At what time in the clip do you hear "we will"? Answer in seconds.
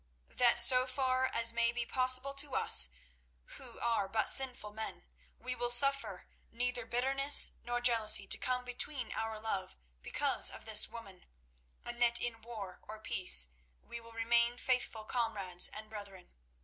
5.37-5.69, 13.79-14.11